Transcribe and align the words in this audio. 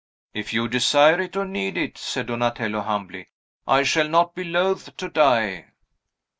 "If 0.33 0.51
you 0.51 0.67
desire 0.67 1.21
it, 1.21 1.35
or 1.37 1.45
need 1.45 1.77
it," 1.77 1.95
said 1.95 2.25
Donatello 2.25 2.81
humbly, 2.81 3.27
"I 3.67 3.83
shall 3.83 4.09
not 4.09 4.33
be 4.33 4.43
loath 4.43 4.97
to 4.97 5.09
die." 5.09 5.67